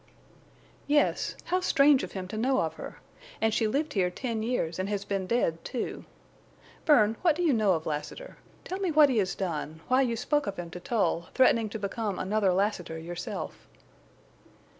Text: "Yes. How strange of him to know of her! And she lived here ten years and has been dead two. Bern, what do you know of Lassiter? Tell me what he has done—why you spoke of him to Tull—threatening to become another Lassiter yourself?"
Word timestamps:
"Yes. 0.87 1.35
How 1.43 1.59
strange 1.59 2.01
of 2.01 2.13
him 2.13 2.27
to 2.29 2.35
know 2.35 2.61
of 2.61 2.73
her! 2.73 2.99
And 3.39 3.53
she 3.53 3.67
lived 3.67 3.93
here 3.93 4.09
ten 4.09 4.41
years 4.41 4.79
and 4.79 4.89
has 4.89 5.05
been 5.05 5.27
dead 5.27 5.63
two. 5.63 6.05
Bern, 6.85 7.17
what 7.21 7.35
do 7.35 7.43
you 7.43 7.53
know 7.53 7.73
of 7.73 7.85
Lassiter? 7.85 8.37
Tell 8.63 8.79
me 8.79 8.89
what 8.89 9.09
he 9.09 9.19
has 9.19 9.35
done—why 9.35 10.01
you 10.01 10.15
spoke 10.15 10.47
of 10.47 10.57
him 10.57 10.71
to 10.71 10.79
Tull—threatening 10.79 11.69
to 11.69 11.77
become 11.77 12.17
another 12.17 12.51
Lassiter 12.51 12.97
yourself?" 12.97 13.67